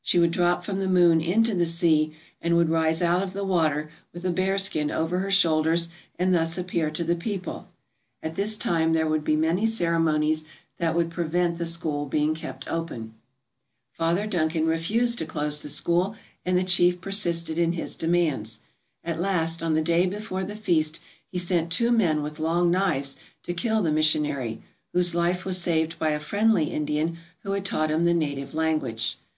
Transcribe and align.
She 0.00 0.18
would 0.18 0.30
drop 0.30 0.64
from 0.64 0.78
the 0.78 0.88
moon 0.88 1.20
into 1.20 1.54
the 1.54 1.66
sea 1.66 2.14
and 2.40 2.56
would 2.56 2.70
rise 2.70 3.02
out 3.02 3.22
of 3.22 3.34
the 3.34 3.44
water 3.44 3.90
with 4.14 4.24
a 4.24 4.30
bearskin 4.30 4.90
over 4.90 5.18
her 5.18 5.30
shoulders 5.30 5.90
and 6.18 6.32
thus 6.34 6.56
appear 6.56 6.90
to 6.92 7.04
the 7.04 7.14
people. 7.14 7.68
At 8.22 8.34
this 8.34 8.56
time 8.56 8.94
there 8.94 9.06
would 9.06 9.24
be 9.24 9.36
many 9.36 9.66
cere 9.66 9.98
monies 9.98 10.46
that 10.78 10.94
would 10.96 11.10
prevent 11.10 11.58
the 11.58 11.66
school 11.66 12.06
being 12.06 12.34
kept 12.34 12.66
open. 12.66 13.12
15 13.98 14.00
:ALASKA 14.00 14.00
OUR 14.00 14.06
NORTHERN 14.06 14.22
WONDERLAND 14.22 14.30
Father 14.30 14.38
Duncan 14.58 14.66
refused 14.70 15.18
to 15.18 15.26
close 15.26 15.60
the 15.60 15.68
school 15.68 16.16
and 16.46 16.56
the 16.56 16.64
chief 16.64 17.02
persisted 17.02 17.58
in 17.58 17.72
his 17.72 17.94
demands. 17.94 18.60
At 19.04 19.20
last, 19.20 19.62
on 19.62 19.74
the 19.74 19.82
day 19.82 20.06
before 20.06 20.44
the 20.44 20.56
feast, 20.56 21.00
he 21.30 21.36
sent 21.36 21.70
two 21.70 21.92
men 21.92 22.22
with 22.22 22.40
long 22.40 22.70
knives 22.70 23.18
to 23.42 23.52
kill 23.52 23.82
the 23.82 23.92
mission 23.92 24.24
ary, 24.24 24.62
whose 24.94 25.14
life 25.14 25.44
was 25.44 25.58
saved 25.58 25.98
by 25.98 26.08
a 26.12 26.18
friendly 26.20 26.70
Indian 26.72 27.18
who 27.40 27.52
had 27.52 27.66
taught 27.66 27.90
him 27.90 28.06
the 28.06 28.14
native 28.14 28.54
language. 28.54 29.18